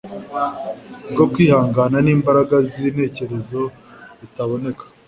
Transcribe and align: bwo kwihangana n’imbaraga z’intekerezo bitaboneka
bwo 1.11 1.25
kwihangana 1.31 1.97
n’imbaraga 2.05 2.55
z’intekerezo 2.71 3.61
bitaboneka 4.19 4.83